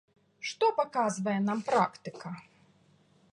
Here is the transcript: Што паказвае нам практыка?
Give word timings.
Што 0.51 0.69
паказвае 0.79 1.35
нам 1.49 1.61
практыка? 1.69 2.29